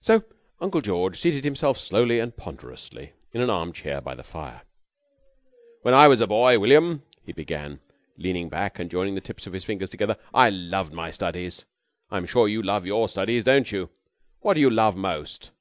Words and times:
So 0.00 0.24
Uncle 0.58 0.80
George 0.80 1.20
seated 1.20 1.44
himself 1.44 1.78
slowly 1.78 2.18
and 2.18 2.36
ponderously 2.36 3.12
in 3.32 3.40
an 3.40 3.48
arm 3.48 3.72
chair 3.72 4.00
by 4.00 4.16
the 4.16 4.24
fire. 4.24 4.62
"When 5.82 5.94
I 5.94 6.08
was 6.08 6.20
a 6.20 6.26
boy, 6.26 6.58
William," 6.58 7.04
he 7.22 7.30
began, 7.32 7.78
leaning 8.16 8.48
back 8.48 8.80
and 8.80 8.90
joining 8.90 9.14
the 9.14 9.20
tips 9.20 9.46
of 9.46 9.52
his 9.52 9.62
fingers 9.62 9.90
together, 9.90 10.16
"I 10.34 10.50
loved 10.50 10.92
my 10.92 11.12
studies. 11.12 11.64
I'm 12.10 12.26
sure 12.26 12.48
you 12.48 12.60
love 12.60 12.84
your 12.84 13.08
studies, 13.08 13.44
don't 13.44 13.70
you? 13.70 13.88
Which 14.40 14.56
do 14.56 14.60
you 14.60 14.68
love 14.68 14.96
most?" 14.96 15.52